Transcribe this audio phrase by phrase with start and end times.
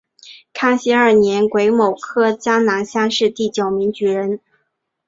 [0.51, 4.39] 康熙二年癸卯科江南乡试第九名举人。